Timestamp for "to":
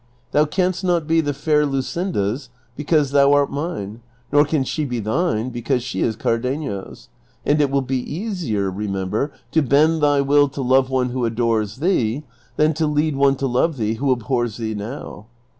9.51-9.61, 10.49-10.61, 12.73-12.87, 13.35-13.45